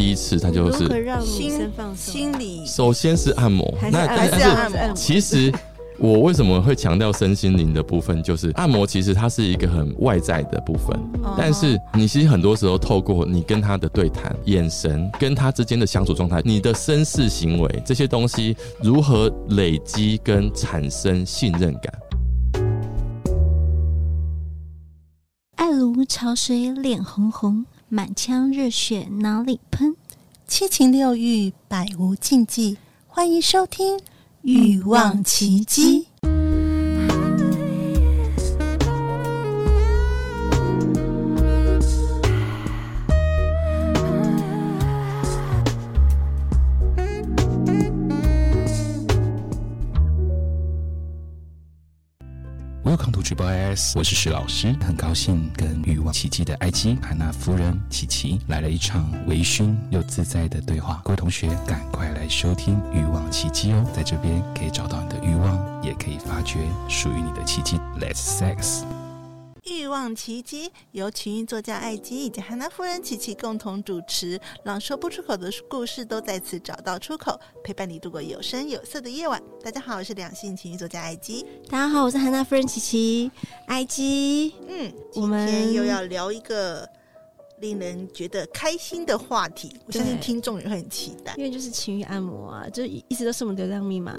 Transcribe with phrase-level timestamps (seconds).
[0.00, 0.78] 第一次，他就是
[1.22, 2.14] 心放松？
[2.14, 5.52] 心理首先是按摩，那还但是按摩其实
[5.98, 21.92] 我为什么会强调身心灵的部分，就是 按摩其实它是一个很外在的部分，哦但是你其实很多时候透过你跟他的对谈、眼神跟他之间的相处状态，你的身世行为这些东西如何累积跟产生信任感。
[25.56, 29.96] 爱如潮水，脸红红，满腔热血脑里喷？
[30.46, 32.78] 七情六欲，百无禁忌。
[33.08, 33.98] 欢迎收听
[34.42, 36.02] 《欲望奇迹》。
[53.30, 61.00] Dbis 我是徐老师，很高兴跟欲望奇迹的埃及海娜夫人琪琪来了一场微醺又自在的对话。
[61.04, 67.78] 各位同学，赶快来收听欲望奇迹哦，在这边可以找到你的欲望，也可以发掘属于你的奇迹。
[68.00, 68.82] Let's sex。
[69.90, 79.42] 欲望奇迹由情欲作家艾姬以及韩娜夫人琪琪共同主持，让说不出口的故事都在此找到出口，陪伴你度过有声有色的夜晚。
[79.64, 81.44] 大家好，我是两性情欲作家艾姬。
[81.68, 83.32] 大家好，我是韩娜夫人琪琪。
[83.66, 84.54] 艾姬。
[84.68, 86.88] 嗯，我们今天又要聊一个
[87.60, 91.34] 令人觉得开心的话题，我相信听众也会很期待。
[91.36, 94.18] 因为就是情欲按摩啊，就一直都是我们流量密码。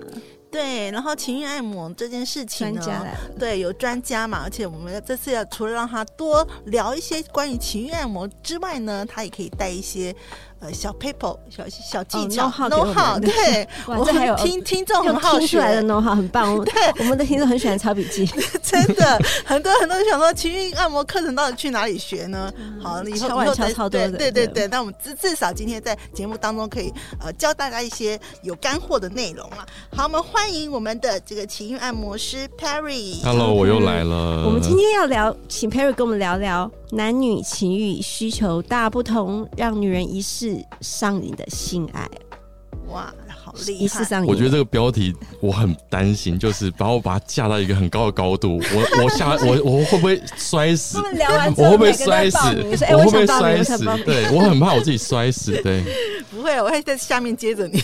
[0.52, 3.08] 对，然后情欲按摩这件事情呢，
[3.40, 10.14] 对，有专家嘛，而且我们这次要除了让他多聊一些关于情欲按摩之外呢，他也可以带一些
[10.62, 16.52] 呃小 paper 小小技巧、哦 know how know how， 对，我这还有听听众很好听出来的学，know how 很棒。
[16.54, 18.26] 我们对我们的听众很喜欢抄笔记，
[18.64, 22.52] 真的很多很多人想说情欲按摩课程到底去哪里学呢？
[22.82, 29.66] 好，以后敲碗以后再敲超多的对对对那我们至至少今天在节目当中可以呃教大家一些有干货的内容啊。
[29.96, 33.22] 好，我们欢迎我们的这个情欲按摩师 Perry。
[33.24, 34.46] Hello，我又来了。
[34.46, 40.22] 我们今天要聊，请 Perry 跟我们聊聊男女情欲需求大不同，让女人一
[40.58, 42.08] 试上瘾的性爱。
[42.88, 44.04] 哇，好厉害！
[44.04, 50.98] 上瘾，我觉得这个标题我很担心，就是把我把它架到一个很高的高度，我我下 我我会不会摔死？
[50.98, 52.38] 他们聊完之后我会不会摔死？
[52.92, 53.86] 我会不会摔死？
[54.04, 55.54] 对我很怕我自己摔死。
[55.62, 55.84] 对，
[56.32, 57.78] 不会，我会在下面接着你。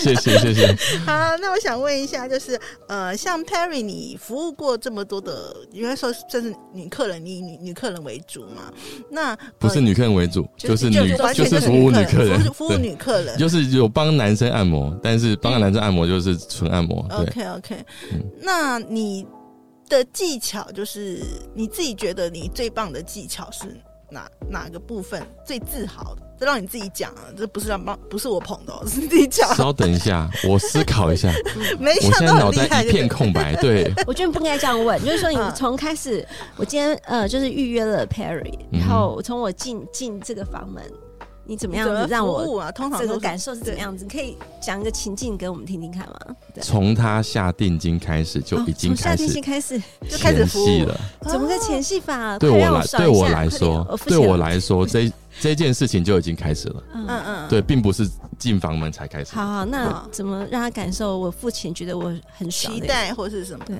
[0.00, 0.66] 谢 谢谢谢。
[1.04, 8.72] 好，那我想问一下，就是呃，像 Perry，你服务过这么多的，应该说这是女客人，你以女女客人为主嘛？
[9.10, 17.06] 那、呃、不是女客人为主，就是女就是服务女客人，服务服务女客人，就是有帮男生按摩，但是帮男生按摩就是纯按摩。
[17.10, 19.26] 对 OK OK，、嗯、那你
[19.88, 21.20] 的技巧就是
[21.54, 23.64] 你自己觉得你最棒的技巧是
[24.10, 26.22] 哪哪个部分最自豪的？
[26.38, 29.54] 这让你自己讲啊，这不是让帮，不是我捧的、哦， 是自己讲。
[29.54, 31.30] 稍等一下，我思考一下。
[31.78, 33.54] 没想我现在脑袋一片空白。
[33.56, 36.26] 对， 我觉得不应该这样问，就是说你从开始，
[36.56, 40.82] 我今天呃就是预约了 Perry，然后从我进进这个房门。
[41.50, 42.70] 你怎么样子让我啊？
[42.70, 44.06] 通常这个感受是怎么样子？
[44.08, 46.20] 可以讲一个情境给我们听听看吗？
[46.62, 49.76] 从他下定金开始就已经开始，下定金开始
[50.08, 50.96] 就开始服务了。
[51.22, 52.38] 怎么个前戏法？
[52.38, 56.82] 对我来，对我来说，对我来说，这 这件事情就已经开始了。
[56.94, 59.34] 嗯嗯，对，并不是进房门才开始。
[59.34, 63.64] 好好，那怎么让他感受我父亲觉得我很期待或是什么？
[63.66, 63.76] 对。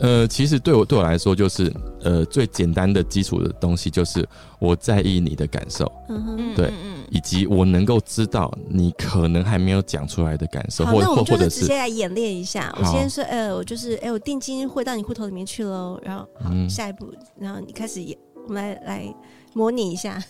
[0.00, 6.72] 呃，其实对我对我来说，就是呃最简单的基础的东西，就是我在意你的感受，嗯哼，对，
[7.14, 12.74] 以及我能够知道你可能还没有讲出来的感受，或或或者是直接来演练一下。
[12.76, 17.06] 我先说，呃，我就是，哎，我定金汇到你户头里面去喽，然后好，下一步，
[17.38, 19.14] 然后你开始演，我们来来
[19.52, 20.20] 模拟一下。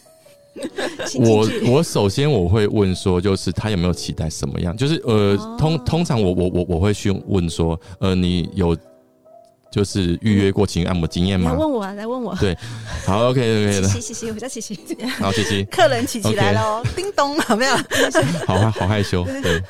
[1.19, 4.77] 我我首先我会问说，就是他有没有期待什么样？
[4.77, 8.77] 就是呃，通通常我我我我会去问说，呃，你有。
[9.75, 11.51] 就是预约过情欲按摩经验吗？
[11.51, 12.33] 来问我啊，来问我。
[12.37, 12.57] 对，
[13.05, 13.89] 好，OK OK 的。
[13.89, 14.79] 琦琦琦，我叫琪琪。
[15.19, 15.65] 好，琪琪。
[15.65, 17.75] 客人琪琪来了哦，叮咚，有 没有？
[18.47, 19.25] 好害好害羞。
[19.25, 19.61] 对，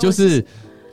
[0.00, 0.42] 就是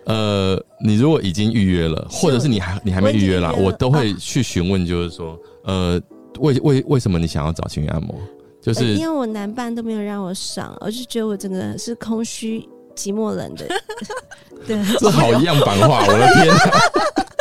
[0.03, 5.97] 呃，你如果已经预约了，或者是你还你还没预约啦，我都会去询问，就是说，呃，
[6.39, 8.13] 为为为什么你想要找情侣按摩？
[8.62, 12.59] 就是因为我男伴都没有让我上，我就觉得我整个是空虚、
[12.94, 13.65] 寂寞、冷的。
[14.68, 16.53] 对，这好样板话，我的天！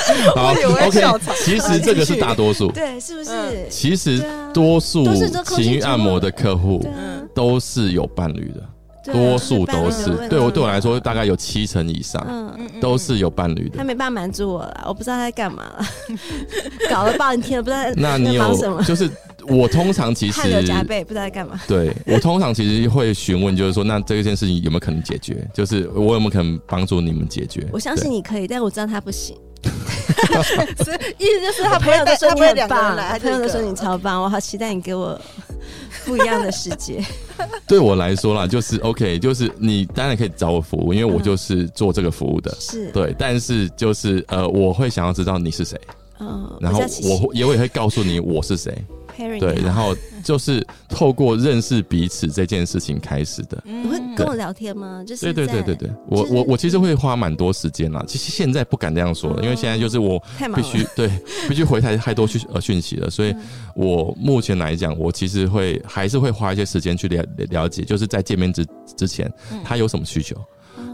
[0.34, 1.00] 好，OK。
[1.44, 3.66] 其实这个是大多数， 对，是不是？
[3.70, 4.22] 其实
[4.52, 5.04] 多数
[5.44, 6.86] 情欲按摩的客户
[7.34, 10.28] 都是有伴侣的，多数都是。
[10.28, 13.78] 对我对我来说，大概有七成以上，嗯，都是有伴侣的。
[13.78, 15.86] 他没办法满足我了，我不知道他在干嘛了，
[16.90, 18.82] 搞了半天，不知道那你有什么？
[18.84, 19.10] 就是
[19.48, 21.60] 我通常其实汗流浃背，不知道在干嘛。
[21.68, 25.46] 对，我通常其实会询问，就是说，那这件事情有没有可能解决？
[25.54, 27.66] 就是我有没有可能帮助你们解决？
[27.72, 29.36] 我相信你可以，但我知道他不行。
[30.84, 35.18] 所以意思就是他朋友都说你很棒，他朋友都说你超棒，我好期待你给我
[36.04, 37.02] 不一样的世界。
[37.66, 43.14] 对我来说啦，就是 OK，就是你当然可以找我服务，因为我就是做这个服务的，是对。
[43.18, 45.78] 但是就是呃，我会想要知道你是谁，
[46.20, 48.76] 嗯，然后我也会会告诉你我是谁。
[49.16, 53.62] 对，然后就是透过认识彼此这件事情开始的。
[53.64, 55.02] 你会跟我聊天吗？
[55.06, 58.04] 就是对对对对对，我我我其实会花蛮多时间啦。
[58.06, 60.22] 其实现在不敢这样说了，因为现在就是我
[60.54, 61.10] 必须对
[61.48, 63.34] 必须回太太多讯呃讯息了，所以
[63.74, 68.66] 我目前来讲，我其实会还是会花一些时间去了了解，就是在见面之
[68.96, 69.32] 之前，
[69.64, 70.36] 他有什么需求，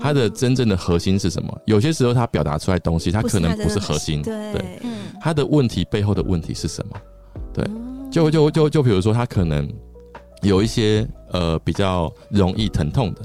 [0.01, 1.61] 他的真正的核心是什么？
[1.65, 4.81] 有些时候他表达出来的东西，他可能不是核心，对，
[5.21, 6.97] 他的问题背后的问题是什么？
[7.53, 7.65] 对。
[8.13, 9.67] 就就就就比如说，他可能
[10.43, 13.21] 有一些呃比较容易疼痛的，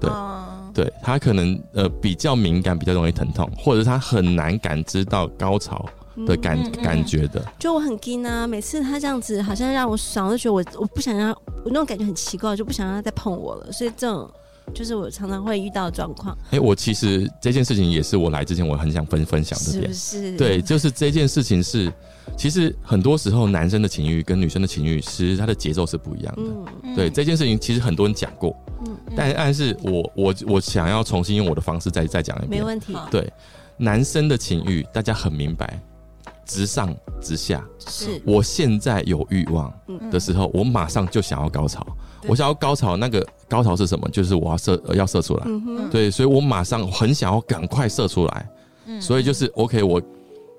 [0.00, 5.84] 对，嗯、对他可能呃比较敏感，比较容易疼痛，或者是他很难感知到高潮
[6.26, 7.44] 的感、嗯嗯嗯、感觉的。
[7.58, 13.70] 就我很惊啊，每次他这样子，好像让我爽，我就觉得我我不想让，我那种感觉很奇怪，就不想让他再碰我了。
[13.70, 14.30] 所以这种
[14.72, 16.36] 就是我常常会遇到的状况。
[16.46, 20.36] 哎、欸，我其实这件事情也是我来之前我很想分分享的点，是不是？
[20.36, 21.92] 对，就是这件事情是。
[22.38, 26.42] 其实很多时候，男生的情欲跟女生的情欲，其实它的节奏是不一样的。
[26.82, 28.56] 嗯、对这件事情，其实很多人讲过，
[28.86, 32.62] 嗯、但但是我我我想要重新用我的方式再再讲一遍。
[32.62, 32.96] 没问题。
[33.10, 33.30] 对，
[33.76, 35.78] 男生的情欲，大家很明白，
[36.44, 37.64] 直上直下。
[37.86, 38.20] 是。
[38.24, 39.72] 我现在有欲望
[40.10, 41.86] 的时候，我马上就想要高潮。
[42.26, 44.08] 我想要高潮，那个高潮是什么？
[44.10, 45.42] 就是我要射，要射出来。
[45.46, 48.48] 嗯、对，所以我马上很想要赶快射出来。
[48.86, 50.00] 嗯、所以就是 OK，我。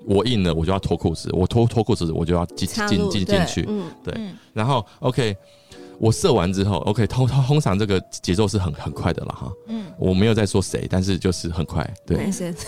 [0.08, 3.66] 我硬了，我就要脱裤子；我脱脱裤子，我就要进进进进去。
[3.68, 4.14] 嗯，对。
[4.52, 5.36] 然后，OK，
[5.98, 9.50] 我射完之后，OK，通通通常这个节奏是很很快的了哈。
[9.68, 11.88] 嗯，我没有在说谁，但是就是很快。
[12.06, 12.16] 对。
[12.18, 12.54] 男生。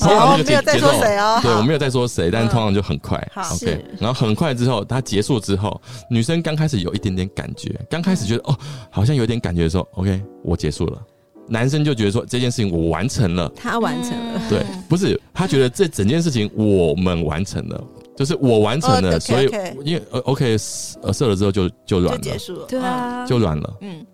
[0.00, 1.38] 好，没有在说谁哦。
[1.42, 3.18] 对，我没有在说谁，但是通常就很快。
[3.52, 5.80] OK，然后很快之后，它结束之后，
[6.10, 8.56] 女生刚开始有一点点感觉，刚开始觉得哦，
[8.90, 11.00] 好像有点感觉的时候，OK，我结束了。
[11.48, 17.84] 男生就觉得说，这件事情我完成了，他完成了，对，不是他觉得这整件事情我们完成了，
[18.20, 19.48] 就是我完成了，所以
[19.82, 20.54] 因为呃 OK
[21.00, 24.04] 呃射了之后就就软了，结束了，对啊，就软了，嗯，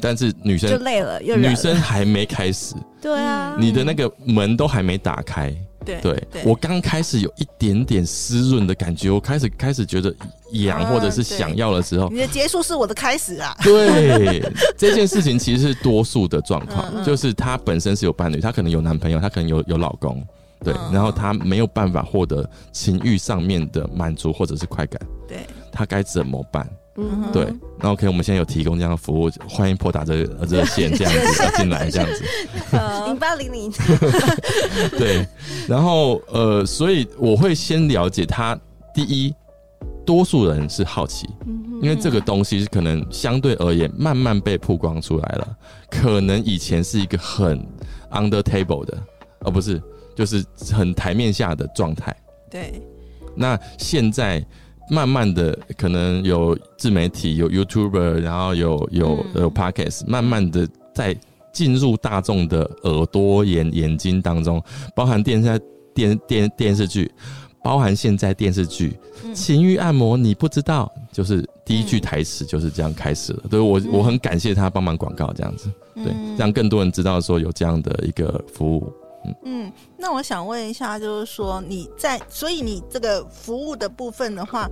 [0.00, 5.54] 但是女生就累了，女生还没开始，对啊，你的那个门都还没打开。
[5.84, 10.12] 对对，我刚开始有一点点湿润的感觉，我开始开始觉得
[10.50, 13.56] 痒或者是想要的时候，你的结束是我的开始啊。
[13.62, 14.42] 对，
[14.76, 20.20] 这件事情其实是多数的状况，就是她本身是有伴侣，她可能有男朋友，她可能有有老公，
[20.64, 26.68] 对，然后他没有办法获得情欲上面的满足或者是快感，对，他该怎么办？
[26.98, 32.24] 嗯，对，那 OK，我们现在有提供这样的服务，欢迎拨打这个热线这样子进来，这样子，
[33.06, 33.70] 零八零零，
[34.98, 35.26] 对，
[35.68, 38.58] 然后呃，所以我会先了解他。
[38.94, 39.34] 第一，
[40.06, 41.28] 多数人是好奇，
[41.82, 45.56] 因为这个东西是可能相对而言慢慢被曝光出来了，
[45.90, 47.62] 可能以前是一个很
[48.10, 48.96] under table 的，
[49.40, 49.78] 而不是
[50.16, 52.16] 就是很台面下的状态。
[52.50, 52.82] 对，
[53.36, 54.44] 那现在。
[54.88, 61.12] 慢慢的，可能有自媒体，有 YouTuber，然后有有有 Podcast，慢慢的在
[61.52, 64.62] 进入大众的耳朵眼眼睛当中，
[64.94, 65.60] 包含电视
[65.92, 67.10] 电电电视剧，
[67.64, 68.96] 包含现在电视剧
[69.34, 73.42] 《情欲按摩》，你不知道，就是第一句台词就是这样开始了。
[73.50, 78.92] 对，我我很感谢他帮忙广告这样子，对，让更多人知道说有这样的一个服务。
[79.44, 84.68] 嗯，那我想问一下，就是说你在，所以你这个服务的部分的话，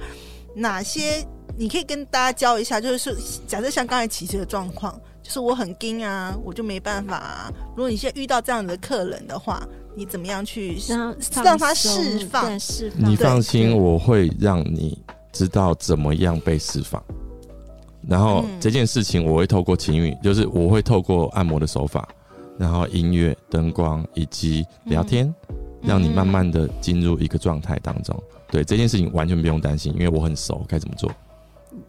[0.54, 1.24] 哪些
[1.56, 2.80] 你可以跟大家教一下？
[2.80, 7.52] 就是假设像刚才琪琪的状况，就是我很惊啊，我就没办法啊。
[7.76, 12.58] 如果你现在遇到这样的客人的话，你怎么样去让让他释放？
[12.58, 13.10] 释放？
[13.10, 15.00] 你放心，我会让你
[15.32, 17.02] 知道怎么样被释放。
[18.06, 22.06] 然后这件事情我会透过情欲，就是我会透过按摩的手法。
[22.58, 28.14] 然后音乐、灯光以及聊天，嗯、让你慢慢的进入一个状态当中。
[28.30, 31.10] 嗯、对这件事情完全不用担心，因为我很熟，该怎么做？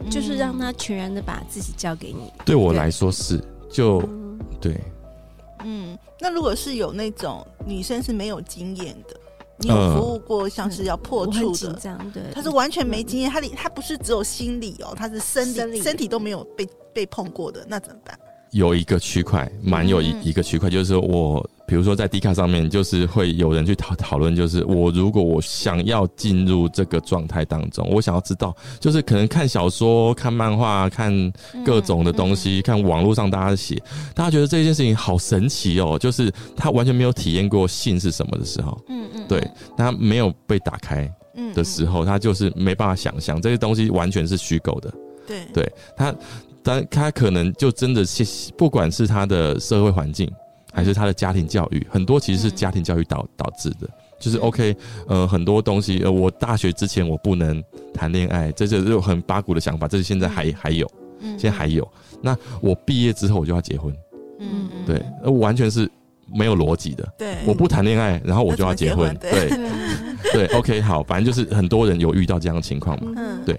[0.09, 2.31] 就是让他全然的把自己交给你。
[2.43, 4.79] 对我来说是，就、嗯、对。
[5.63, 9.15] 嗯，那如果是有那种女生是没有经验的，
[9.59, 18.19] 你有服务过像是要破处的，这样对，她是完全没经验，她她不是只有心理哦，她是身体理身体都没有被被碰过的，那怎么办？
[18.55, 31.11] 有一个区块，蛮有一一个区块，就是说我比如说在 D 卡上面，就是会有人去讨讨论，就是我如果我想要进入这个状态当中，我想要知道，就是可能看小说、看漫画、看
[31.65, 32.59] 各种的东西，嗯。
[32.59, 33.75] 嗯、看网络上大家写，
[34.13, 39.45] 大家觉得这件事情好神奇哦，就是他完全没有体验过性是什么的时候，嗯嗯，对，
[39.75, 41.11] 他没有被打开
[41.53, 44.93] 的时候，他就是没办法想象这些东西完全是虚构的，
[45.27, 46.15] 对，对他，
[46.65, 50.29] 但他可能就真的是，不管是他的社会环境。
[50.73, 53.87] 还是他的家庭教育，很多其实是家庭教育导导致的，
[54.19, 54.75] 就是 OK，
[55.07, 60.85] 呃，很多东西，呃，我大学之前我不能谈恋爱，这就是很八股的想法，这是现在还还有，
[61.21, 61.89] 现在还有。
[62.21, 63.95] 那我毕业之后我就要结婚，
[64.41, 65.89] 嗯，对，完全是
[66.27, 67.07] 没有逻辑的。
[67.17, 69.49] 对，我不谈恋爱，然后我就要结婚，对，
[70.33, 73.41] 对，OK，好，反正就是很多人有遇到这样的情况嘛，嗯。
[73.45, 73.57] 对。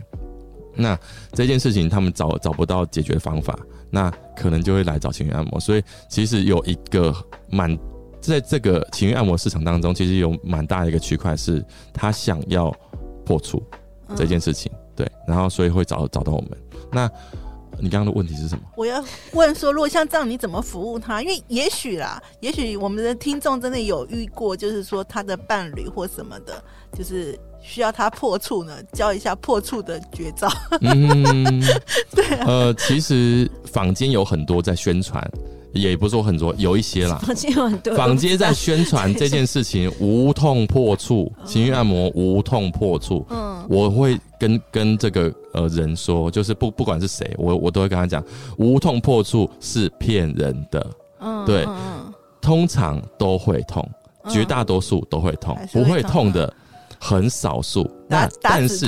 [0.76, 0.99] 那
[1.33, 3.59] 这件事情他们找找不到解决方法，
[3.90, 5.59] 那可能就会来找情绪按摩。
[5.59, 7.14] 所以其实有一个
[7.49, 7.76] 蛮
[8.21, 12.75] 在这个情绪按摩市场当中，其实有蛮大的一个区块是他想要
[13.25, 13.62] 破除
[14.14, 16.50] 这件事情，嗯、对，然后所以会找找到我们。
[16.92, 17.11] 那
[17.80, 18.62] 你刚刚的问题是什么？
[18.76, 21.23] 我要问说，如果像这样，你怎么服务他？
[21.23, 26.62] 因为也许啦，也许我们的听众真的有遇过，就是说他的伴侣或什么的，
[26.97, 27.38] 就是。
[27.68, 30.49] 需要他破处呢，教一下破处的绝招。
[30.83, 31.61] 嗯，
[32.14, 32.45] 对、啊。
[32.47, 35.21] 呃，其实坊间有很多在宣传，
[35.76, 37.18] 也不是说很多，有一些啦。
[37.25, 37.95] 坊间有很多。
[37.95, 43.25] 坊间在宣传 这件事情，无痛破处，情欲按摩无痛破处。
[43.30, 48.25] 嗯，我会跟跟这个呃人说，就是不不管是谁，我我都会跟他讲，
[48.56, 50.87] 无痛破处是骗人的。
[51.21, 51.66] 嗯，对，
[52.40, 53.88] 通常都会痛，
[54.28, 56.52] 绝大多数都会痛，不会痛的。
[56.99, 58.87] 很少数，那但是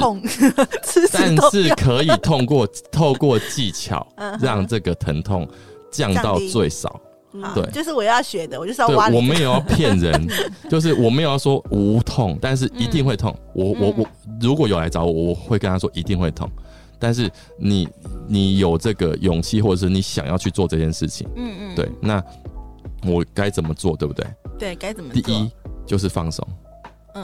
[1.13, 4.05] 但是可以通过透过技巧
[4.41, 5.47] 让这个疼痛
[5.91, 7.01] 降到最少。
[7.55, 9.09] 对，就是我要学的，我就是要挖。
[9.11, 10.27] 我没有要骗人，
[10.69, 13.37] 就是我没有要说无痛，但是一定会痛。
[13.53, 14.07] 我我我
[14.41, 16.51] 如果有来找我，我会跟他说一定会痛。
[16.99, 17.87] 但是你
[18.27, 22.21] 你有这个勇气，或者是你想要去做这件事情，嗯嗯，对，那
[23.07, 24.27] 我该怎么做，对不对？
[24.59, 25.23] 对，该怎么做？
[25.23, 25.51] 第一
[25.87, 26.45] 就是放松。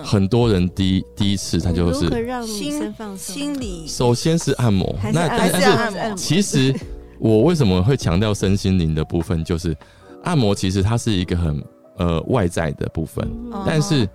[0.02, 2.09] 很多人第一第一次他就是
[2.44, 6.75] 心心理，首先是按摩，那但是其实
[7.18, 9.76] 我为什么会强调身心灵的部分，就是
[10.23, 11.64] 按摩其实它是一个很
[11.97, 13.28] 呃外在的部分，
[13.66, 14.09] 但是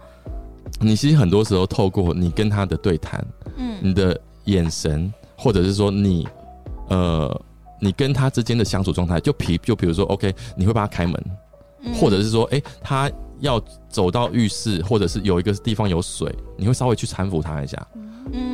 [0.79, 3.25] 你其实很多时候透过你跟他的对谈，
[3.57, 6.27] 嗯，你的眼神，或者是说你
[6.89, 7.41] 呃
[7.79, 11.23] 你跟他之间的相处状态，就比就比如说 OK，你会帮他开门，
[11.95, 13.11] 或者是说哎他。
[13.41, 17.87] 要走到浴室，或者是有一个地方有水，你会稍微去搀扶他一下。
[17.95, 18.08] 嗯，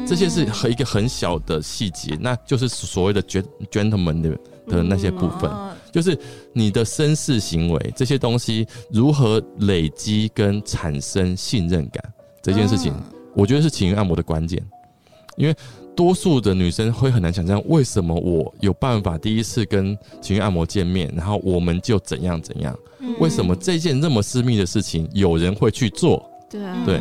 [0.07, 4.29] 这些是和一个很小的细节，那就是所谓的 gentleman 的
[4.67, 6.17] 的那些部分，嗯、就是
[6.53, 12.03] 你的绅士行为这些东西如何累积跟产生信任感
[12.41, 13.03] 这件事情，嗯、
[13.33, 14.63] 我觉得是情欲按摩的关键，
[15.37, 15.55] 因为。
[15.95, 22.77] 多数的女生会很难想象，为什么我有办法第一次跟情欲按摩见面，然后我们就怎样怎样？
[22.99, 26.29] 嗯、为什么这件那么私密的事情有人会去做？
[26.49, 26.99] 对啊，对，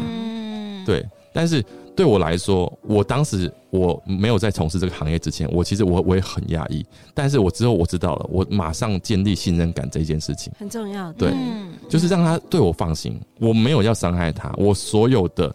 [0.87, 1.05] 对。
[1.33, 1.61] 但是
[1.97, 6.85] 对我来说，我当时我没有在从事这个行业之前，我其实我我也很压抑。
[7.15, 11.13] 但是我之后我知道了，我马上建立信任感这件事情很重要。
[11.13, 15.55] 对，嗯、就是让他对我放心，我没有要伤害他，我所有的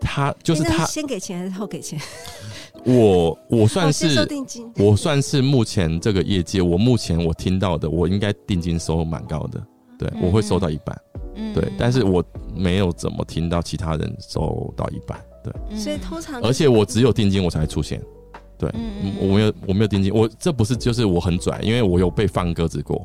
[0.00, 2.00] 他就是他先给钱还是后给钱？
[2.84, 4.28] 我我算是
[4.76, 9.60] 我算是目前这个业界，我目前我听到的，我应该定金收蛮高的，
[9.98, 10.96] 对，我会收到一半，
[11.52, 12.24] 对，但是我
[12.54, 18.02] 没有怎么听到其他人收到一半，对，所以通常，而且我只有定金我才会出现，
[18.58, 18.68] 对，
[19.20, 23.00] 我没有我没有定金，我这不是就是我很拽，因为我有被放鸽子过。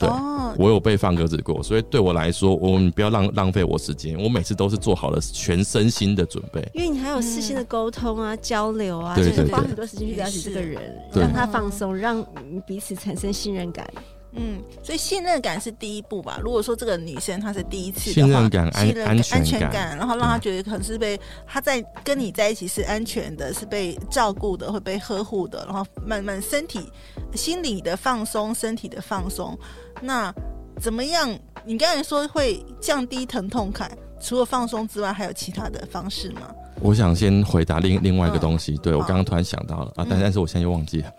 [0.00, 0.08] 对，
[0.56, 4.16] 我有被放鸽子过，所以对我来说，我们不要浪浪费我时间。
[4.22, 10.80] 我每次都是做好了全身心的准备，因为你还有事先的沟通啊、交流啊，就是花很多时间去了解这个人，
[11.12, 12.24] 让他放松，让
[12.64, 13.84] 彼此产生信任感。
[14.32, 16.38] 嗯，所以信任感是第一步吧。
[16.42, 26.92] 如果说这个女生她是第一次的话，信任感、安安全感，感，然后让她觉得可能是被她在跟你在一起是安全的，是被照顾的，会被呵护的，然后慢慢身体、
[27.34, 29.58] 心理的放松，身体的放松。
[30.00, 30.32] 那
[30.80, 31.36] 怎么样？
[31.64, 36.50] 你刚才说会降低疼痛感，除了放松之外，还有其他的方式吗？
[36.80, 38.76] 我想先回答另另外一个东西。
[38.78, 41.12] 对，我刚刚突然想到了啊，但但是我现在又忘记了。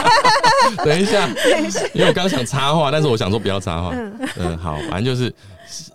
[0.84, 1.26] 等一下，
[1.94, 3.92] 因为我刚刚想插话，但是我想说不要插话。
[4.36, 5.34] 嗯，好，反正就是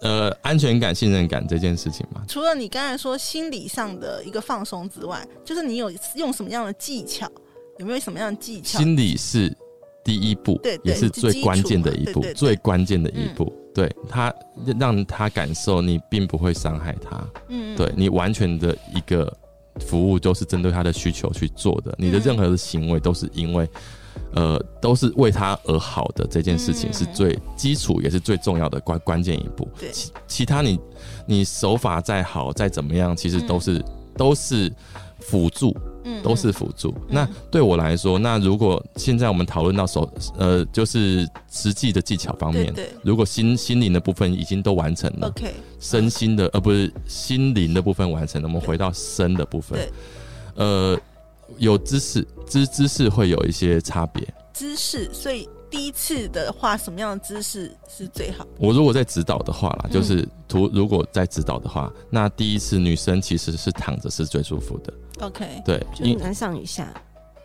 [0.01, 2.23] 呃，安全感、信任感这件事情嘛。
[2.27, 7.29] 除了你刚才说心理上的一个放松之外，就是你有用什么样的技巧？
[7.77, 8.79] 有没有什么样的技巧？
[8.79, 9.55] 心理是
[10.03, 13.53] 第一步，对，也是最关键的一步，最关键的一步。
[13.77, 14.33] 对他
[14.79, 19.31] 让他感受你并不会伤害他，嗯，对你完全的一个
[19.81, 23.69] 服务都是针对他的需求去做的，你的任何的行为都是因为。
[24.33, 29.69] 呃，都是为他而好的这件事情是最基础也是最重要的关关键一步。
[29.79, 30.79] 对，其其他你
[31.27, 33.85] 你手法再好再怎么样，其实都是、嗯、
[34.17, 34.73] 都是
[35.19, 36.89] 辅助，嗯，都是辅助。
[36.89, 49.91] 嗯、那对我来说，那如果现在我们讨论到手呃，就是实际的技巧方面，对，对，如果心心灵的部分已经都完成了，OK，身心的呃不是心灵的部分完成了，我们回到身的部分，对，
[50.55, 50.99] 呃。
[51.59, 54.21] 有姿势，姿姿势会有一些差别。
[54.51, 58.45] 姿势，所以第一次的话，什么样的姿势是最好？
[58.59, 64.93] 我如果在指导的话啦，就是图如果在指导的话，嗯、那第一次女生其实是躺着是最舒服的。
[65.19, 66.93] OK，对，就是男上女下。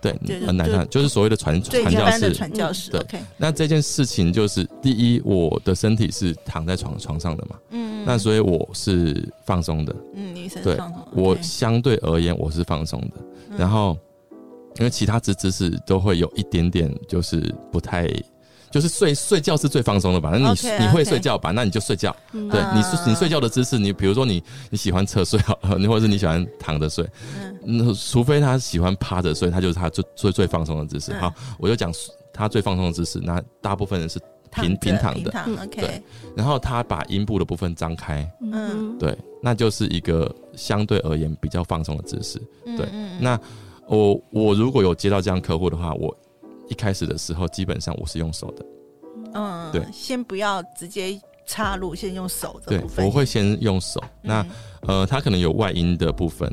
[0.00, 0.12] 对，
[0.52, 2.32] 男上就是所谓的传传教士。
[2.34, 2.90] 传教士。
[2.90, 3.20] 对，OK。
[3.36, 9.94] 那这件事情就是第一，我的身体是躺在床床上的嘛，嗯，那所以我是放松的。
[10.14, 11.06] 嗯，女生对，放松。
[11.12, 13.56] 我相对而言我是放松的。
[13.56, 13.96] 然后，
[14.80, 18.08] 因为其他姿姿势都会有一点点，就是不太，
[18.72, 20.30] 就是睡睡觉是最放松的吧？
[20.32, 20.80] 那你 okay.
[20.80, 21.50] 你会睡觉吧？
[21.50, 22.14] 那你就睡觉。
[22.32, 27.06] 嗯、对，你你睡觉的姿势，你比如说你你喜欢侧睡好了， 你或者是你喜欢躺着睡，
[27.64, 31.12] 嗯，除非他喜欢趴着睡，他就是他最最最放松的姿势。
[31.20, 31.92] 好，我就讲
[32.32, 33.20] 他最放松的姿势。
[33.22, 34.18] 那大部分人是
[34.50, 36.02] 平平躺的，平躺，对。
[36.34, 42.40] 然后他把阴部的部分张开，嗯，对，那就是一个相对而言比较放松的姿势。
[42.76, 42.88] 对，
[43.20, 43.38] 那
[43.86, 46.16] 我我如果有接到这样客户的话，我
[46.72, 48.64] 一开始的时候基本上我是用手的，
[49.34, 52.96] 嗯，对，先不要直接插入，先用手的部分。
[52.96, 54.02] 对，我会先用手。
[54.22, 54.44] 那
[54.88, 56.50] 呃，它可能有外阴的部分，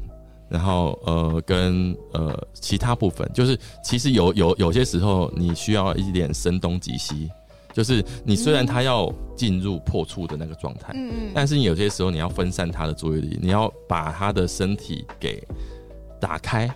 [0.50, 7.32] 然后呃，跟呃其他部分，就是其实有有有些时候你需要一点声东击西。
[7.72, 15.42] 就是你虽然他要进入破处的那个状态，嗯嗯，但是你有些时候你要分散他的注意力，你要把他的身体给
[16.20, 16.70] 打开，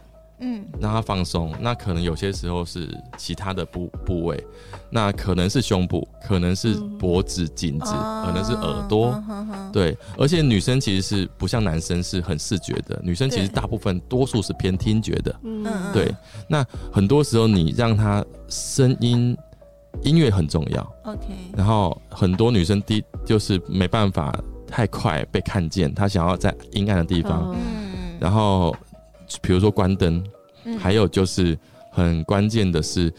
[0.44, 1.54] 嗯，让他放松。
[1.62, 4.46] 那可能有些时候是其他的部部位，
[4.90, 7.94] 那可能是胸部，可能是脖子、颈子，
[8.26, 9.24] 可能是耳朵，
[9.72, 9.98] 对。
[10.18, 16.14] 而且女生其实是不像男生是很视觉的，女生其实大部分多数是偏听觉的，嗯，对。
[16.48, 19.36] 那很多时候你让她声音。
[20.02, 21.28] 音乐很重要，OK。
[21.56, 24.36] 然后很多女生第就是没办法
[24.68, 28.18] 太快被看见，她想要在阴暗的地方，嗯。
[28.20, 28.76] 然后
[29.40, 30.22] 比如说关灯，
[30.80, 31.58] 还有就是
[31.92, 33.12] 很关键的是，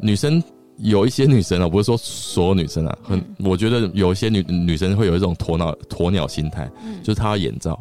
[0.00, 0.42] 女生
[0.78, 6.70] 有一些女生啊，不是说所有女生啊，很我觉得有一些女女生会有一种鸵鸟鸵鸟心态，
[7.02, 7.78] 就是她要眼罩，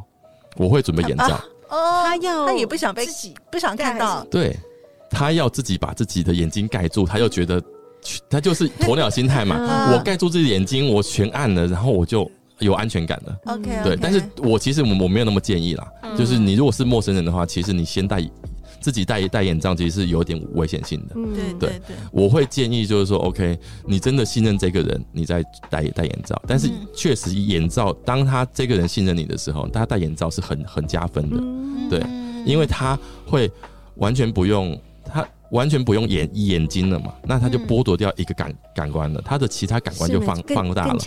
[0.58, 4.56] 我会准备眼罩，哦，她要她也不想被自己，不想看到，对，
[5.10, 7.62] 她要自己把自己的眼睛盖住，她又觉得。
[8.30, 9.56] 她就是鸵鸟心态嘛，
[9.96, 13.38] 我盖住自己眼睛，我全暗了，然后我就有安全感了。
[13.46, 18.20] OK，对，但是我其实我我没有那么建议啦，就是你如果是陌生人的话，其实你先戴
[18.84, 21.16] 自己戴戴眼罩，其实是有点危险性的。
[21.16, 26.40] 对对对，我会建议就是说，OK，你真的信任这个人，你再戴戴眼罩。
[26.46, 31.38] 但是确实眼罩，当他这个人信任你的时候，他戴眼罩是很很加分的。
[31.90, 32.06] 对，
[32.46, 33.50] 因为他会
[33.96, 35.26] 完全不用他。
[35.54, 40.98] 完全不用眼眼睛了嘛，那他就剥夺掉一个感、嗯、感官了，他的其他感官就放放大了，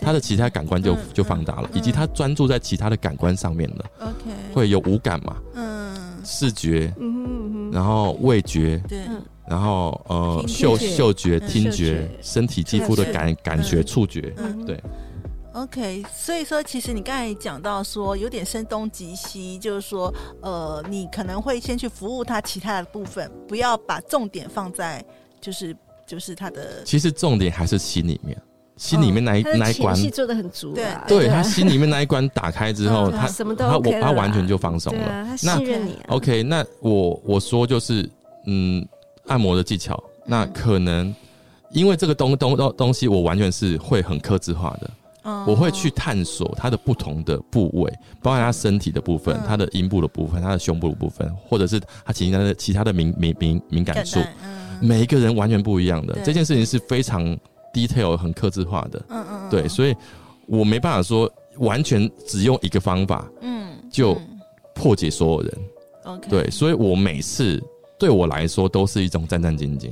[0.00, 3.84] 他的其他感官就、嗯、就放大了，嗯、以及他专注在其他的感官上面了。
[4.00, 5.36] OK，、嗯、会有五感嘛？
[5.54, 5.93] 嗯，
[6.24, 9.00] 视觉，嗯然后味觉，对，
[9.48, 14.34] 然后呃嗅嗅觉、听觉、身体肌肤的感感觉、触觉，
[14.66, 14.82] 对。
[15.52, 25.04] OK，所以说其实你刚才讲到说有点声东击西，就是说呃，你可能会先去服务他其他的部分，不要把重点放在
[25.40, 26.82] 就是就是他的。
[26.82, 28.36] 其实重点还是心里面，
[28.84, 35.96] 心里面那一、嗯、那一关戏做的很足，对对，他心里面那一关打开之后，他什么都他我他完全就放松了，他信任你。
[36.08, 38.06] OK，那我我说就是
[38.44, 38.86] 嗯，
[39.26, 41.14] 按摩的技巧，那可能
[41.70, 44.90] 因为这个东东东东西，我完全是会很克制化的。
[45.46, 54.20] 我会去探索它的不同的部位，包括他身体的部分、它的阴部的部分、他的胸部的部分，或者是他其他的其他的敏敏敏敏感处。
[54.82, 57.24] 每一个人完全不一样的这件事情是非常
[57.74, 59.04] detail 很克制化的。
[59.08, 59.94] 嗯嗯，对，所以
[60.46, 64.16] 我没办法说完全只用一个方法，嗯，就
[64.74, 65.58] 破解所有人。
[66.04, 67.62] OK，对，所以我每次
[67.98, 69.90] 对我来说都是一种战战兢兢，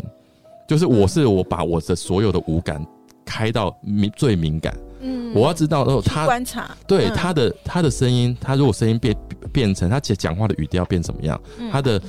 [0.68, 2.86] 就是我是我把我的所有的五感
[3.24, 4.76] 开到敏最敏感。
[5.04, 9.16] 嗯，我要知道，哦他观察，对他的他的声音，他如果声音变
[9.52, 11.40] 变成他讲讲话的语调变怎么样，
[11.72, 12.00] 他的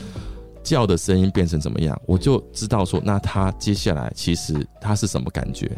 [0.63, 5.69] 叫的声音变成怎么样，我就知道说，那他接下来其实他是什么感觉。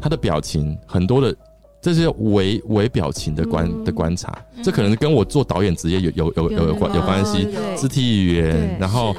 [0.00, 1.34] 他的表情很多的，
[1.80, 9.14] 这些微微表情的观、嗯、的观察，这可能跟我做导演职业有有有有有关有关系，肢体语言，然后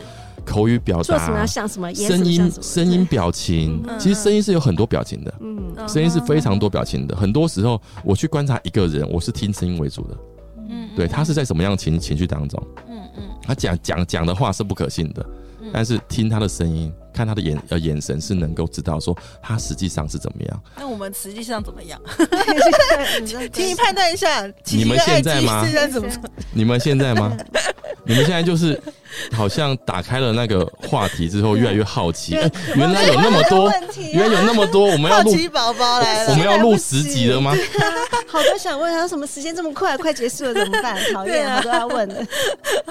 [0.45, 10.34] 口语表达，声音声音表情，其实声音是有很多表情的，嗯，声音是非常多表情的，很多时候我去观察一个人，我是听声音为主的，嗯，
[10.95, 15.25] 对他是在什么样的情情绪当中，嗯嗯，他讲讲讲的话是不可信的，
[15.73, 16.91] 但是听他的声音。
[17.15, 20.63] 看他的眼呃眼神是能够知道说他实际上是怎么样。
[20.75, 21.97] 那我们实际上怎么样？
[23.53, 24.45] 请你判断一下。
[24.73, 25.65] 你们现在吗？
[26.51, 27.31] 你们现在吗？
[28.03, 28.77] 你们现在就是
[29.33, 32.35] 好像打开了那个话题之后，越来越好奇。
[32.35, 33.71] 哎，原来有那么多，
[34.13, 35.33] 原来有那么多，我们要录。
[35.55, 36.31] 宝宝来了。
[36.31, 37.53] 我们要录十集了吗？
[38.27, 40.99] 好多想问，他什么时间这么快，快结束了怎么办？
[41.13, 42.25] 讨厌，好多要问的。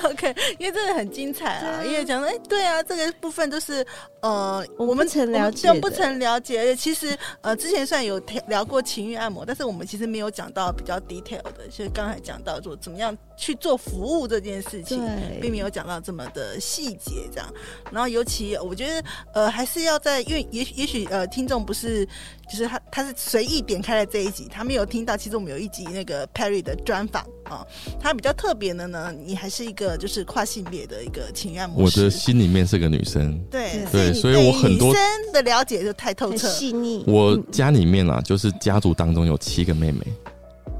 [0.02, 3.84] OK，因为真的很精彩啊，因为讲说，哎，对啊，这个部分都是。
[4.20, 6.74] 呃，我们曾了解，不曾了解。
[6.74, 15.06] 其实，呃，之前虽然有聊过情欲按摩，但是我们其实没有讲到比较 detail 的，就是刚才讲到说怎么样去做服务这件事情，
[15.42, 17.48] 并没有讲到这么的细节这样。
[17.90, 22.06] 然后，尤其我觉得，呃，还是要在，因为也也许呃，听众不是。
[22.46, 25.16] 就是他，他是随意点开了这一集，他没有听到。
[25.16, 27.66] 其实我们有一集那个 Perry 的专访啊，
[27.98, 32.00] 他比较特别的呢，你还是一个就是跨性别的一个情感模式。
[32.02, 37.02] 我的心里面是个女生，对对，所以我很多女生的了解就太透彻细腻。
[37.06, 40.00] 我家里面啊，就是家族当中有七个妹妹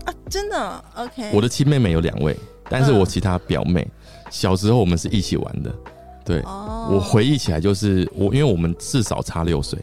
[0.04, 1.30] 啊，真的 OK。
[1.32, 2.36] 我的亲妹妹有两位，
[2.68, 5.72] 但是我其他表妹、嗯、小时候我们是一起玩的。
[6.24, 9.78] 对，哦、我回忆起来就是我，因为我们至少差六岁。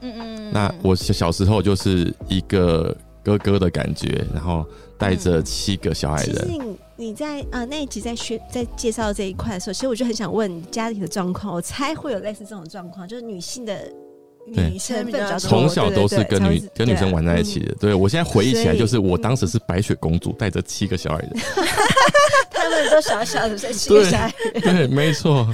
[0.00, 6.48] 嗯嗯，那我小小时候就是一个哥哥的感觉，然后带着七个小矮人。
[6.48, 13.88] 你你在啊、呃、那一集在学在介绍这一块的时候，其实我就很想问家里的状况，我猜会有类似这种状况，就是女性的
[14.54, 17.74] 女生比较从小都是跟女跟女生玩在一起的。
[17.80, 21.32] 对，我现在回忆起来，就是我当时是白雪公主带着七个小矮人。
[22.50, 24.62] 他们都小小的，在七个小矮人。
[24.62, 25.48] 对，没错。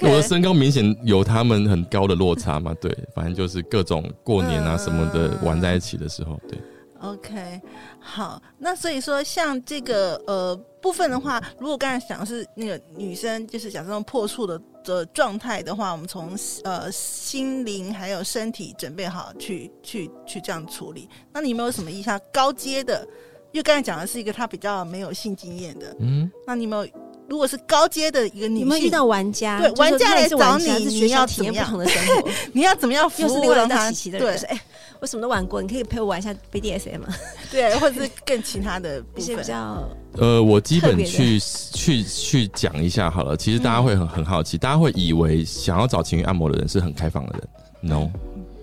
[0.00, 2.74] 我的身高明显有他们很高的落差嘛？
[2.80, 6.58] 对，反正就是各种过年啊什么的玩在一起的时候，对。
[7.00, 7.60] OK，
[7.98, 21.08] 好，那所以说像这个呃部分的话，如果刚才讲的是那个女生，就是讲这种破处的的状态的话，我们从呃心灵还有身体准备好去去去这样处理。
[21.32, 23.06] 那你有没有什么意向高阶的？
[23.52, 26.99] 因为刚才讲的是一个他比较没有性经验的，嗯，那你有没有？
[27.30, 33.88] 如果是高阶的一个女性，你们遇到玩家，对玩家来找你，你要体验不同的生活， 你要怎么样服务 让他？
[33.92, 34.60] 对，哎，
[34.98, 37.06] 我什么都玩过，你可以陪我玩一下 BDSM 吗？
[37.48, 39.88] 对，或者是更其他的一些比较。
[40.14, 43.36] 呃，我基本去去去讲一下好了。
[43.36, 47.48] 其实大家会很很好奇，大家会以为想要找情欲按摩的人是很开放的人
[47.80, 48.08] ，no，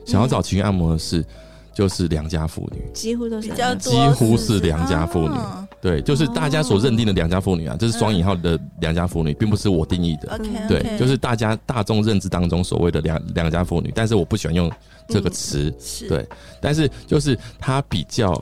[0.06, 1.26] 想要找情欲按摩的是。
[1.74, 5.38] 就是良家妇女，几乎都是，几乎是良家妇女。
[5.80, 10.40] 对，就是大家所认定的良家妇女啊，这是双引号的良家妇女，并不是我定义的。
[10.68, 14.72] 对，就是大家大众认知当中所谓的良良家妇女，但是我不喜欢用
[15.08, 15.72] 这个词。
[16.10, 16.28] 对，
[16.60, 18.34] 但是就是她比较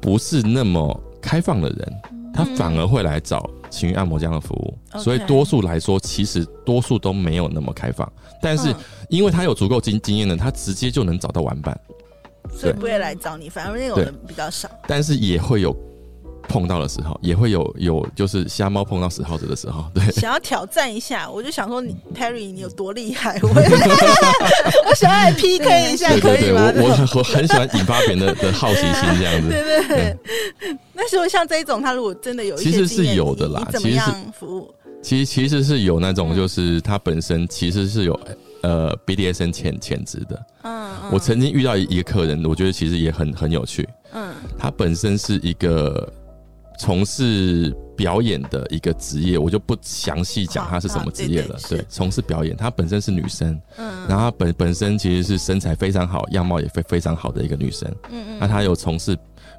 [0.00, 2.02] 不是那么开放的人，
[2.32, 4.98] 她反而会来找情欲按摩这样的服务。
[4.98, 8.10] 所以多数来说，其实多数都没有那么开放。
[8.40, 8.74] 但是
[9.08, 11.78] 因为他有足够经经验呢，他直接就能找到玩伴。
[12.52, 14.68] 所以不会来找你，反而那种人比较少。
[14.86, 15.76] 但是也会有
[16.50, 19.84] 碰到的时候，也会有有就是瞎猫碰到死耗子的时候。
[19.94, 23.48] 对，想要挑战一下，我就想说你 Perry 你有多厉害，我
[24.90, 26.72] 我想要来 PK 一下，可以吗？
[26.74, 29.48] 我我我很喜欢引发别人的 的好奇心，这样子。
[29.48, 30.16] 对对对。
[30.92, 33.66] 那时候像这一种，他如果真的有一些，其实是有的啦。
[33.70, 34.74] 怎么样服务？
[35.02, 38.18] 其实其实是有那种，就是他本身其实是有。
[38.62, 46.06] 呃，BDSN 潜潜质的，嗯，嗯，我曾经遇到一个客人，我觉得其实也很很有趣，嗯，他本身是一个
[46.80, 59.14] 从事表演的一个职业，我就不详细讲她是什么职业了，对，从事表演，她本身是女生，嗯，然后她本本身其实是身材非常好，样貌也非非常好的一个女生，嗯嗯，那她有从事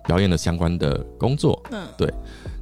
[0.08, 2.12] 表演的相关的工作，嗯，对，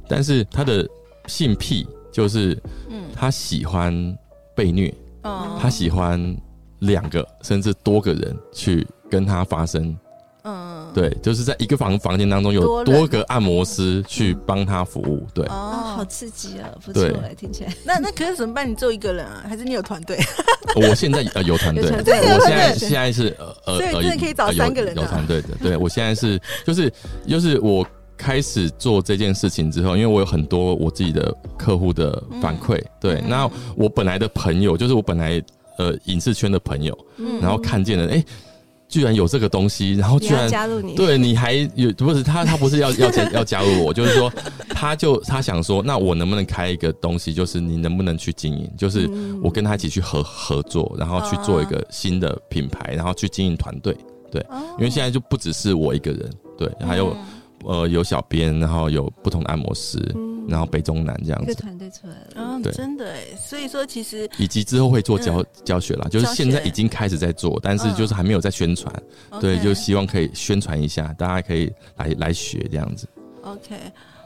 [0.06, 0.86] 但是她的
[1.26, 2.52] 性癖就是，
[2.90, 4.14] 嗯，她喜欢
[4.54, 4.92] 被虐。
[5.22, 6.36] 哦，她喜欢
[6.80, 9.96] 两个甚至多个人去跟她发生，
[10.44, 17.74] 嗯，对，就是在一个房房间当中有多个按摩师去帮他服务，对，哦，好刺激啊，不错，听起来。
[17.84, 18.70] 那那可是怎么办？
[18.70, 20.18] 你只有一个人啊，还是你有团队？
[20.76, 25.48] 我现在呃 有团队，我现在现在是呃呃，所以真的可以找三个人，有团队的。
[25.62, 26.92] 对，我现在是就是
[27.28, 27.86] 就是我。
[28.22, 35.42] 开始做这件事情之后，因为我有很多我自己的客户的反馈，嗯、对，嗯、那我本来的朋友，就是我本来
[35.78, 38.24] 呃影视圈的朋友，嗯、然后看见了，哎、欸，
[38.90, 44.30] 居然有这个东西，然后居然加入你，对，你还有不是他他不是要 要加要加入我，就是说
[44.70, 49.08] 他就他想说，那我能不能开一个东西，就是你能不能去经营，就是
[49.42, 53.96] 我跟他一起去合合作，然后去做一个新的品牌，然后去经营团队，
[54.30, 54.44] 对，
[54.76, 57.16] 因为现在就不只是我一个人，对，还有
[57.64, 59.98] 呃有小编，然后有不同的按摩师。
[60.48, 68.92] 然后北中南这样子，一个团队出来了，嗯，真的哎，所以说其实以及之后会做教教学啦，就是现在已经开始在做，但是就是还没有在宣传，
[69.40, 73.06] 对，就希望可以宣传一下，大家可以来来学这样子。
[73.42, 73.76] OK，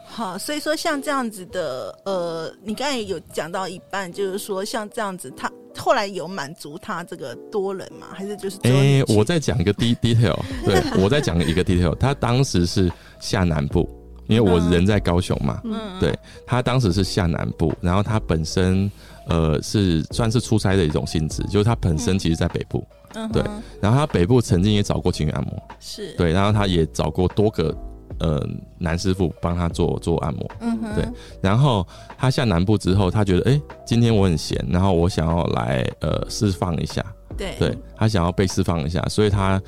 [0.07, 5.53] 好，所以说像这样子的，呃，你刚才有讲到一半，就是说像这样子，他
[5.85, 8.07] 后来有满足他这个多人吗？
[8.15, 13.89] 还是就是哎，我再讲一个 de detail，对，我再讲一个 detail，他当时是下南部。
[14.27, 18.91] 因为我人在高雄嘛，嗯，对，他当时是下南部，然后他本身
[19.29, 23.43] 呃是算是出差的一种性质，就是他本身其实在北部，嗯，对，
[23.83, 26.15] 然后他北部曾经也找过情侣按摩，是。
[26.17, 27.77] 对，然后他也找过多个
[28.19, 28.47] 呃
[28.79, 31.09] 男师傅帮他做做按摩，嗯哼，对，
[31.41, 31.87] 然后
[32.19, 37.05] 他下南部之后，他觉得哎，今天我很闲，然后我想要来呃释放一下，
[37.37, 39.61] 对，对他想要被释放一下，所以他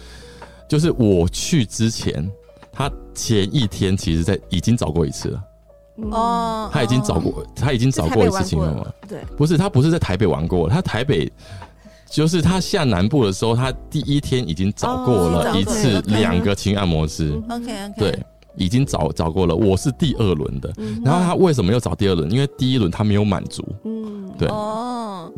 [0.68, 2.30] 就是我去之前。
[2.78, 5.42] 他前一天其实在已经找过一次了，
[6.10, 8.94] 哦，他已经找过，他已经找过一次情人了。
[9.08, 11.32] 对，不是他不是在台北玩过，他台北
[12.10, 17.32] 就是他下南部的时候，他第一天已经找过了一次两个情按摩师。
[17.48, 18.26] OK OK，对，
[18.56, 19.54] 已经找找过了。
[19.54, 20.72] 我是第二轮的，
[21.04, 22.30] 然后他为什么又找第二轮？
[22.30, 23.64] 因为第一轮他没有满足。
[23.84, 25.32] 嗯，对，哦，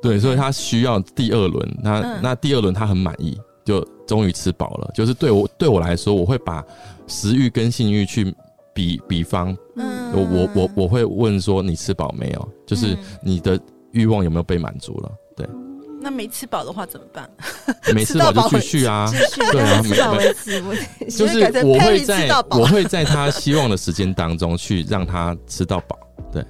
[0.00, 1.78] 对，所以他需要第二轮。
[1.82, 3.38] 那那第二轮他很满意。
[3.64, 6.64] 就终于吃饱了，就是对我对我来说，我会把
[7.06, 8.34] 食欲跟性欲去
[8.74, 12.48] 比比方，嗯，我我我我会问说，你吃饱没有？
[12.66, 13.56] 就是你的
[13.92, 15.12] 欲望有没有被满足了？
[16.02, 17.30] 对，那没吃饱的话怎么办？
[17.94, 19.10] 没吃饱就继续啊，
[19.52, 25.98] 对啊， 没没， 就是我会在我会在他希望的时间当中去让他吃到饱。
[26.32, 26.44] 对，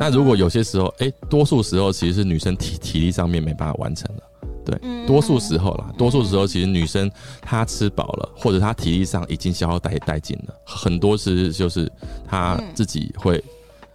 [0.00, 4.22] 那如果有些时候，哎，多数时候其实是女生体体力上面没办法完成了。
[4.64, 7.08] 对，多数时候啦，多数时候其实女生
[7.40, 11.88] 她吃饱了，或者她体力上已经消耗殆殆尽了，很多时就是
[12.28, 13.42] 她自己会、嗯、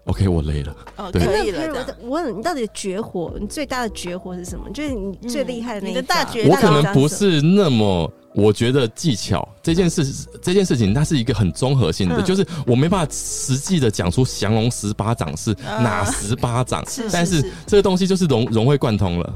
[0.06, 1.86] ，OK，我累了，哦，对可以了。
[2.02, 4.70] 我问你，到底绝活，你最大的绝活是什么？
[4.72, 6.48] 就是你最厉害的那个、嗯、大绝。
[6.48, 19.34] 我可能不是那么，我觉得技巧这件事，这件事情它是一个很综合性的，嗯、就是我没办法实际的讲出降龙十八掌是哪十八掌，嗯、但是这个东西就是融融会贯通了。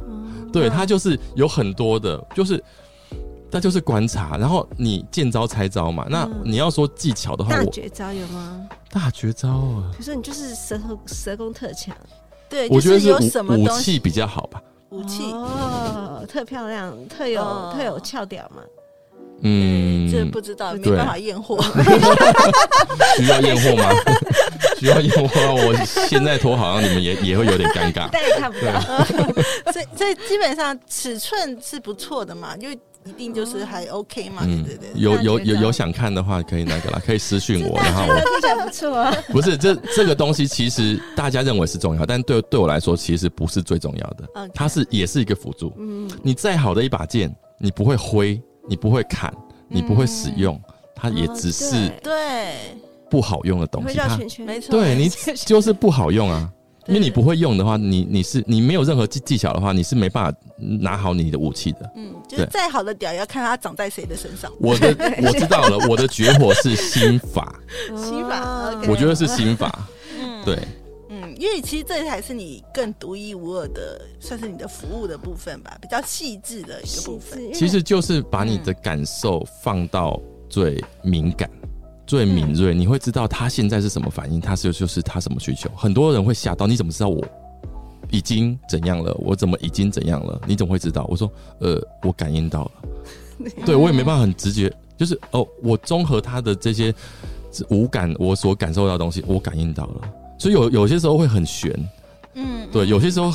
[0.52, 2.64] 对，它就是有很多的，就是
[3.56, 6.06] 他就是观察，然后你见招拆招嘛。
[6.10, 8.68] 那你要说技巧的话，大绝招有吗？
[8.92, 9.88] 大绝招啊！
[9.94, 11.96] 比如说你就是舌头舌功特强，
[12.50, 14.62] 对，我觉得是有什么武器比较好吧？
[14.90, 17.42] 武器哦，特漂亮，特有
[17.74, 18.62] 特有翘屌嘛。
[19.42, 21.58] 嗯，这不知道，没办法验货。
[23.16, 23.90] 需要验货吗？
[24.78, 25.30] 需要验货？
[25.56, 25.74] 我
[26.10, 28.82] 现在脱好像你们也也会有点尴尬， 但也看不到。
[29.72, 32.68] 所以所以基本上尺寸是不错的嘛，就
[33.06, 34.44] 一定就是还 OK 嘛。
[34.46, 39.16] 对对对，有有有有想看的话，可以那个啦，可以私信我，然后我听起来不错啊。
[39.30, 44.50] 不是这这个东西，其实大家认为是重要，但对对我来说，其实不是最重要的。
[44.54, 45.74] 它是也是一个辅助。
[45.78, 48.42] 嗯，你再好的一把剑，你不会挥。
[48.68, 49.32] 你不会砍，
[49.68, 50.60] 你不会使用，
[50.96, 52.56] 它也只是对
[53.12, 53.96] 不好用的东西。
[53.96, 55.08] 它没错，对你
[55.46, 56.52] 就是不好用啊，
[56.88, 61.92] 因为你不会用的话，你你是你没有任何技技巧的话，你是没办法拿好你的武器的。
[61.96, 64.52] 嗯，就是再好的屌，要看它长在谁的身上。
[64.60, 64.88] 我的
[65.24, 67.60] 我知道了，我的绝活是心法，
[67.96, 69.88] 心法，我觉得是心法，
[70.20, 70.58] 嗯，对。
[71.38, 77.52] 因为其实这才是你更独一无二的，算是你的服务的部分吧，比较细致的一个部分。
[77.54, 80.18] 其实就是把你的感受放到
[80.48, 81.70] 最敏感、嗯、
[82.06, 85.70] 最敏锐，你会知道他现在是什么反应，他是就是他什么需求。
[85.76, 87.24] 很多人会吓到，你怎么知道我
[88.12, 89.14] 已经怎样了？
[89.20, 90.40] 我怎么已经怎样了？
[90.48, 91.06] 你怎么会知道？
[91.10, 92.72] 我说，呃，我感应到了。
[93.66, 96.94] 对，我也没办法很直觉，就是哦，我综合他的这些
[97.70, 100.02] 五感，我所感受到的东西，我感应到了。
[100.38, 101.74] 所以有有些时候会很悬，
[102.36, 103.34] 嗯，对，有些时候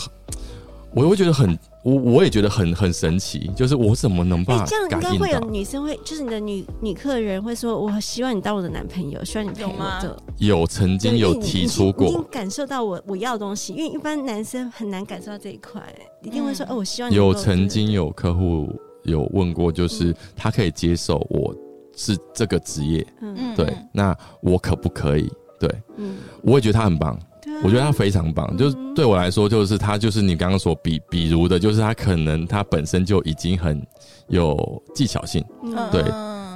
[0.94, 9.72] 我会觉得很，我我也觉得很很神奇，就是我怎么能把、欸、这样应该会有女生会，就是你的女女客人会说，我希望你当我的男朋友，希望你陪我
[10.02, 10.20] 的。
[10.38, 15.82] 有曾经有提出过，已经感受到我我要的东西，因为一般男生很难感受到这一块，
[16.22, 18.68] 一定会说，哦，我希望你有曾经有客户
[19.04, 21.54] 有问过，就是他可以接受我
[21.96, 25.30] 是这个职业，嗯，对，那我可不可以？
[25.60, 27.18] 对，嗯，我也觉得他很棒，
[27.62, 33.80] 我觉得他非常棒，就是对我来说，就是他就是你刚刚所比比如的，就是他可能他本身就已经很
[34.28, 35.44] 有技巧性，
[35.90, 36.02] 对，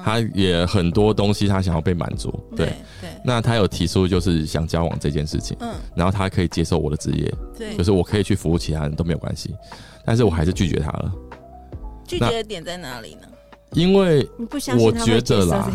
[0.04, 2.66] 他也很多东西他想要被满足，对
[3.00, 3.10] 对。
[3.24, 9.54] 那他有提出就是想交往这件事情，嗯，然后他可以接受我的职业，对，就是我可以去服务其他人都没有关系，
[10.04, 11.12] 但是我还是拒绝他了。
[12.06, 13.28] 拒绝的点在哪里呢？
[13.74, 14.28] 因为
[14.78, 15.70] 我觉得啦，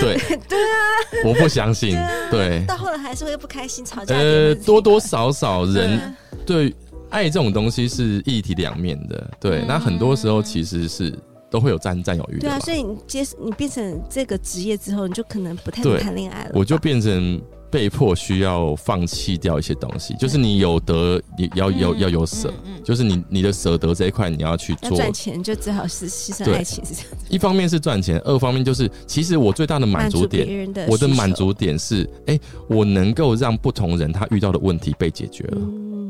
[0.00, 0.16] 对
[0.48, 0.76] 对啊，
[1.24, 1.96] 我不相信，
[2.30, 4.14] 对，到后来还是会不开心吵架。
[4.14, 6.74] 呃，多多少少人对
[7.10, 11.16] 爱这种东西是一体两面的，对，那很多时候其实是
[11.50, 12.40] 都会有占占有欲的。
[12.40, 16.50] 对啊，所以你接你变成这个职业之后，你就可能不太能谈恋爱了。
[16.54, 17.40] 我就变成。
[17.74, 24.96] 被迫需要放弃掉一些东西，就是你有得，你要要要有舍，就是你你的舍得这一块，你要去做。
[24.96, 27.10] 赚钱就只好是牺牲爱情，是这样。
[27.28, 35.58] 一方面是赚钱，二方面就是其实我最大的满足点，我的满足点是，哎，我能够让不同人他遇到的问题被解决了。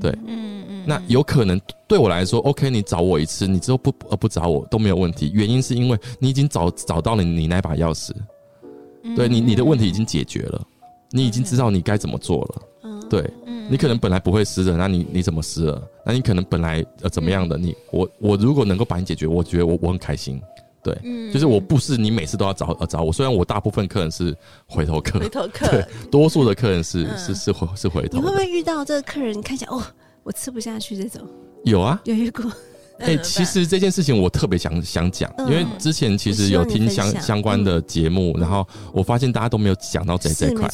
[0.03, 0.85] 对，嗯嗯。
[0.85, 5.31] 那有可能对我来说，OK，你找我一次，你之后不呃不找我都没有问题。
[5.33, 8.11] 原因是因为你已经找找到了你那把钥匙，
[9.16, 10.61] 对你你的问题已经解决了。
[11.14, 15.81] 你已经知道你该怎么做了，嗯，对，嗯，你可能本来不会湿的，那你你怎么湿了？
[16.05, 17.57] 那你可能本来呃怎么样的？
[17.57, 20.42] 你我我如果能够把你解决，我觉得我我很开心，
[20.83, 28.18] 对，嗯，就是我不是你每次都要找呃找我，虽然我大部分客人是回头客，回头客，对， 多数的客人是是是回是回头。
[28.18, 29.81] 你会不会遇到这个客人看起来哦，
[30.24, 31.24] 我吃不下去这种？
[31.64, 32.50] 有啊，有遇过。
[33.00, 40.70] 哎、欸，其实这件事情我特别想想讲，因为之前其实有听相相关的节目，嗯、然后我发现大家都没有讲到这这一块。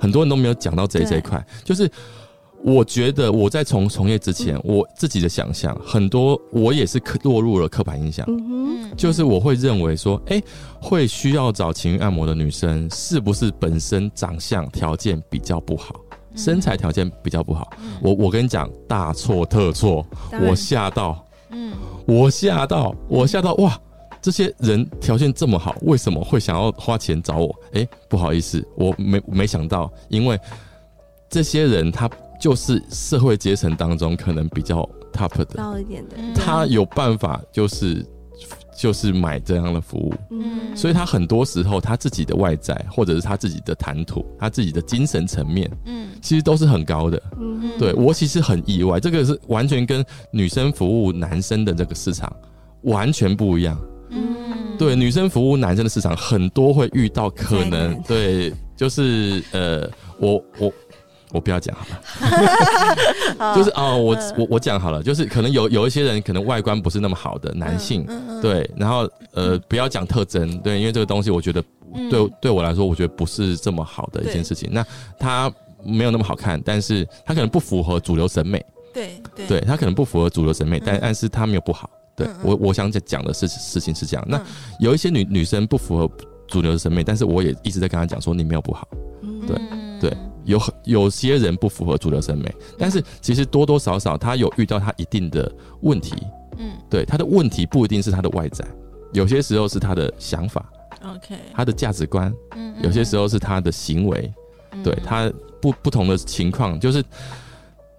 [0.00, 1.44] 很多人都没有讲到这这一块。
[1.62, 1.90] 就是
[2.64, 8.24] 我觉得我在从从业之前，嗯、我自己的想象很多，我也是刻落入了刻板印象。
[8.28, 10.44] 嗯，就是我会认为说，哎、欸，
[10.80, 16.00] 会需要找情欲按摩的女生，是不是本身长相条件比较不好，
[16.34, 17.70] 身材条件比较不好？
[17.82, 20.06] 嗯、我我跟你讲，大错特错，
[20.40, 21.22] 我吓到。
[21.52, 21.72] 嗯，
[22.06, 23.78] 我吓到，我吓到，哇！
[24.20, 27.54] 这些人条件这么好，为什么会想要花钱找我？
[27.74, 30.38] 哎、不好意思，我没没想到，因为
[31.28, 32.08] 这些人他
[32.40, 38.06] 就是社会阶层当中可能比较 top 的高一点的，他有办法就是。
[38.82, 52.34] 就是买这样的服务，嗯，所以他很多时候他自己的外在或者是他自己的谈吐，他自己的精神层面，嗯，其实都是很高的，嗯，对我其实很意外，这个是完全跟女生服务男生的这个市场
[52.82, 53.78] 完全不一样，
[54.10, 60.72] 嗯，对，女生服务男生的市场很多会遇到可能，对，就是呃，我我。
[61.32, 68.06] 我不要讲好了， 就是哦，我我我讲好了，就是可能有有一些人可能外观不是那么好的男性，
[68.42, 71.62] 对，然后呃不要讲特征，对，因为这个东西我觉得
[72.10, 74.68] 对对我来说，我觉得不是这么好的一件事情。
[74.72, 74.84] 那
[75.18, 75.50] 他
[75.82, 84.24] 没有那么好看，但是他可能不符合主流审美，对对，他可能不符合主流审美，但但是他没有不好，对我我想讲讲的事事情是这样。
[84.28, 84.40] 那
[84.78, 86.10] 有一些女女生不符合
[86.46, 88.86] 主流的审美，但是我也一直在跟她讲说你没有不好，
[89.46, 89.56] 对
[89.98, 90.16] 对。
[90.44, 95.50] 有有些人不符合主流审美，但是其实多多少少他有遇到他一定的
[95.80, 96.14] 问题，
[96.58, 98.64] 嗯，对，他的问题不一定是他的外在，
[99.12, 100.64] 有些时候是他的想法
[101.04, 104.32] ，OK，他的价值观，嗯，有些时候是他的行为，
[104.82, 107.04] 对他不不同的情况，就是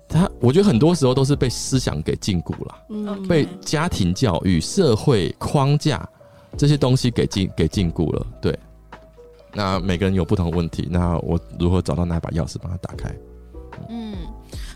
[0.08, 6.08] 他，我觉得很多时候都是被思想给禁锢了，嗯，被家庭教育、社会框架
[6.58, 8.58] 这些东西给禁给禁锢了，对。
[9.54, 13.14] 那每个人有不同的问题，那我如何找到那把钥匙，帮他打开？
[13.90, 14.16] 嗯，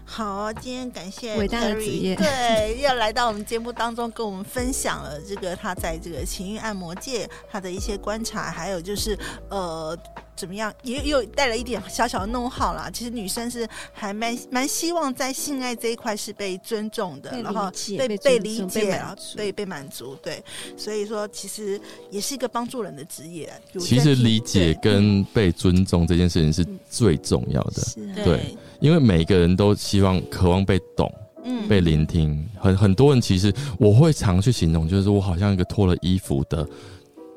[0.06, 9.18] 好，今天感谢伟大的职业，对，要来到我们节目当中，跟我们分享了这个他在这个情欲按摩界他的一些观察，还有就是
[9.50, 9.98] 呃。
[10.38, 10.72] 怎么样？
[10.84, 12.90] 也有带了一点小小的弄好啦。
[12.94, 20.16] 其实女生是还蛮蛮希望在性爱这一块是被尊重的，然后被被理解，然后被被满足。
[20.22, 20.42] 对，
[20.78, 23.52] 所以说其实也是一个帮助人的职业。
[23.80, 27.82] 其实理解跟被尊重这件事情是最重要的。
[28.24, 31.12] 对，因为每个人都希望渴望被懂，
[31.44, 32.48] 嗯，被聆听。
[32.60, 36.68] 很很多人其实我会常去形容，就是说我好像一个脱了衣服的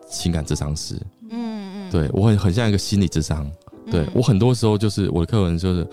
[0.08, 1.00] 情感智商师。
[1.90, 3.50] 对，我很很像一个心理智商，
[3.90, 5.86] 对、嗯、我很多时候就是我的客人就是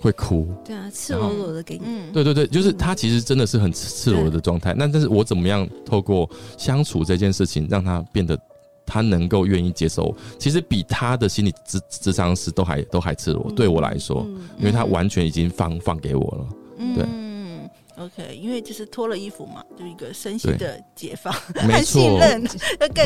[0.00, 4.74] 会哭，对啊，赤裸裸的给你，嗯、对对对，就是他其实真的是很赤裸的状态。
[4.76, 8.38] 那、嗯、但是我怎么样透过相处这件事情，让他变得
[8.86, 13.46] 他能够愿意接受，其实比他的心理智智商是都还都还赤裸。
[13.48, 16.46] 嗯、对我来说，嗯、因为他完全已经放放给我了，
[16.94, 17.06] 对。
[17.98, 21.34] OK，因为就是脱了衣服嘛，就一个身心的解放，
[21.66, 22.18] 没错。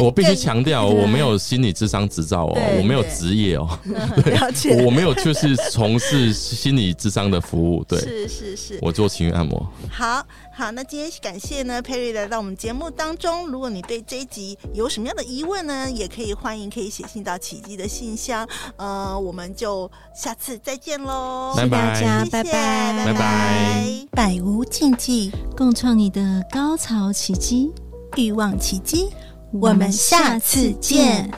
[0.01, 3.69] 我必须强调，我没有心理智商执照哦，我没有职业哦，
[4.27, 4.83] 了解。
[4.85, 9.67] 我没有就是从事心理智商的服务，对，是是是，我做情欲按摩。
[9.91, 10.25] 好
[10.55, 13.49] 好，那今天感谢呢，Perry 来到我们节目当中。
[13.49, 18.47] 如果你对这一集有什么样的疑问呢，也可以欢迎可以写信到奇迹的信箱。
[18.77, 27.71] 呃，我们就下次再见喽，拜拜，谢谢拜拜，拜拜，百无禁忌，共创你的高潮奇迹，
[28.17, 29.09] 欲望奇迹，
[29.53, 31.31] 我们下次见。